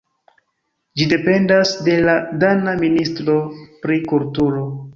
[1.01, 3.39] Ĝi dependas de la dana ministro
[3.85, 4.67] pri kulturo.